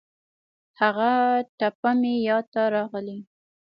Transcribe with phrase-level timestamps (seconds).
[0.81, 1.09] هغه
[1.57, 3.17] ټپه مې یاد ته راغلې.